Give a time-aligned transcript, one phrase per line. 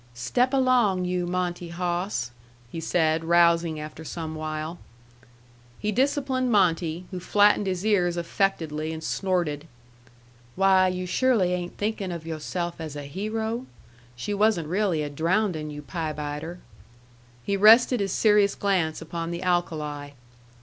[0.15, 2.31] "Step along, you Monte hawss!"
[2.71, 4.79] he said, rousing after some while.
[5.77, 9.67] He disciplined Monte, who flattened his ears affectedly and snorted.
[10.55, 13.67] "Why, you surely ain' thinkin' of you' self as a hero?
[14.15, 16.57] She wasn't really a drowndin', you pie biter."
[17.43, 20.13] He rested his serious glance upon the alkali.